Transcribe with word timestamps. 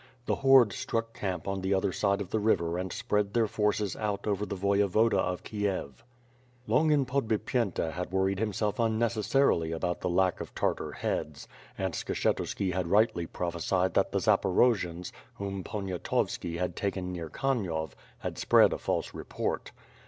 The 0.25 0.37
horde 0.37 0.73
struck 0.73 1.13
camp 1.13 1.47
on 1.47 1.61
the 1.61 1.75
other 1.75 1.91
side 1.91 2.21
of 2.21 2.31
the 2.31 2.39
river 2.39 2.79
and 2.79 2.91
spread 2.91 3.35
their 3.35 3.45
forces 3.45 3.95
out 3.95 4.25
over 4.25 4.47
the 4.47 4.55
Voyevoda 4.55 5.19
of 5.19 5.43
Kiev. 5.43 6.03
Longin 6.65 7.05
Podbipyenta 7.05 7.91
had 7.91 8.11
worried 8.11 8.39
himself 8.39 8.77
unneces 8.77 9.25
sarily 9.29 9.71
about 9.75 10.01
the 10.01 10.09
lack 10.09 10.41
of 10.41 10.55
Tari:ar 10.55 10.91
heads, 10.93 11.47
and 11.77 11.93
Skshetuski 11.93 12.73
had 12.73 12.87
rightly 12.87 13.27
prophesied 13.27 13.93
that 13.93 14.11
the 14.11 14.17
Zaporojians, 14.17 15.11
whom 15.35 15.63
Poniatovski 15.63 16.57
had 16.57 16.75
taken 16.75 17.11
near 17.13 17.29
Kaniov, 17.29 17.91
had 18.21 18.39
spread 18.39 18.73
a 18.73 18.79
false 18.79 19.11
repori 19.11 19.69